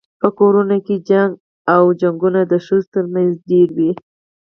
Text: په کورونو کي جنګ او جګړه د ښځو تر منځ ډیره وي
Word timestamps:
په 0.21 0.27
کورونو 0.39 0.77
کي 0.85 0.95
جنګ 1.09 1.31
او 1.75 1.83
جګړه 2.01 2.41
د 2.51 2.53
ښځو 2.65 2.91
تر 2.95 3.05
منځ 3.13 3.31
ډیره 3.49 3.73
وي 3.77 3.91